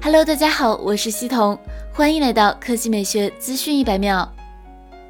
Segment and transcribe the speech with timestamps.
[0.00, 1.58] Hello，大家好，我是西彤，
[1.92, 4.32] 欢迎来到科技美学资讯一百秒。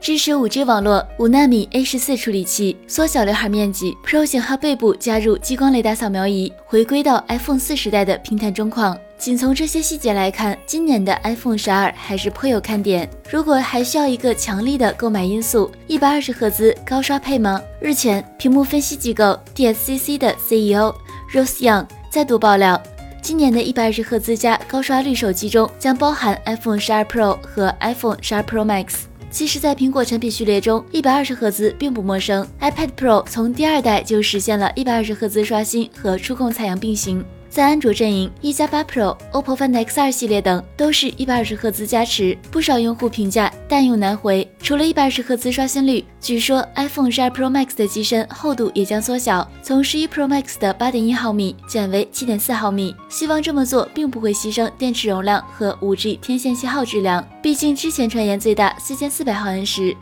[0.00, 8.96] 支持 5G 网络，五纳米 A 十四处理器，缩小刘海面积，Pro 型号背部加入激光雷达扫描仪，回归到 iPhone 四时代的平坦中框。
[9.18, 13.08] 仅从这些细节来看，今年的 iPhone 十二还是颇有看点。
[13.30, 17.60] 如果还需要一个强力的购买因素，一百二十赫兹高刷配吗？
[17.80, 20.94] 日前，屏幕分析机构 DSCC 的 CEO
[21.34, 22.82] Rose Young 再度爆料。
[23.22, 29.02] 今年的一百二十赫兹加高刷率手机中将包含 iPhone 十二 Pro 和 iPhone 十二 Pro Max。
[29.30, 32.44] 其实，在苹果产品序列中，一百二十赫兹并不陌生。
[32.60, 37.24] iPad Pro 从第二代就实现了一百二十赫兹刷新和触控采样并行。
[37.50, 44.48] 在安卓阵营，一加八 Pro、OPPO Find X2 系列等都是一百二十赫兹加持，不少用户评价弹用难回。
[44.62, 52.94] 除了一百二十赫兹刷新率，据说 iPhone 十二 Pro Max 的机身厚度也将缩小，从十一 Pro Max 的八点一毫米减为七点四毫米。
[53.08, 59.96] 希望这么做并不会牺牲电池容量和五 G 天线信号质量，毕竟之前传言最大四千四百毫安时。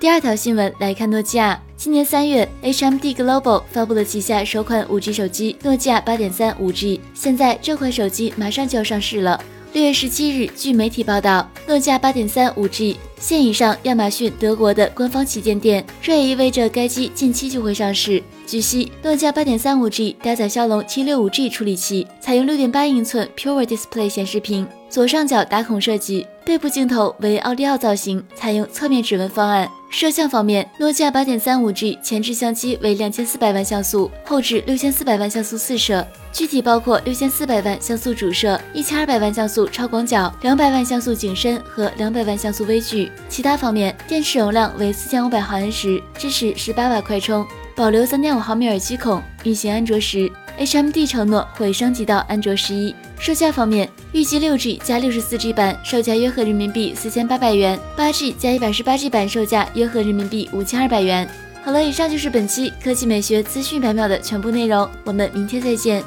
[0.00, 9.40] 第二条新闻来看，诺基亚今年三月，HMD Global 发布了旗下首款 5G 手机诺基亚8.3 5G，现在这款手机马上就要上市了。
[9.72, 18.22] 六月十七日，据媒体报道，诺基亚8.3 5G 现已上亚马逊德国的官方旗舰店，这也意味着该机近期就会上市。
[18.46, 29.68] 据悉，诺基亚8.3 5G 搭载骁龙 T65G 处理器，采用6.8英寸 Pure Display 显示屏，左上角打孔设计，背部镜头为奥利奥造型，采用侧面指纹方案。
[29.90, 43.07] 摄像方面，诺基亚8.3 5G 前置相机为两千四百万像素，后置六千四百万像素四摄，具体包括六千四百万像素主摄、一千二百万像素超广角、两百万像素景深和两百万像素微距。
[43.28, 47.46] 其他方面，电池容量为四千五百毫安时，支持十八瓦快充。
[47.76, 50.30] 保留三点五毫米耳机孔，运行安卓十。
[50.58, 52.92] HMD 承诺会升级到安卓十一。
[53.20, 61.28] 售价方面，预计六 G 加六十四 G 版售价约合人民币四千八百元，八 G 加一百十八 G 版售价约合人民币五千二百元。
[61.62, 66.02] 好了，以上就是本期科技美学资讯百秒的全部内容，我们明天再见。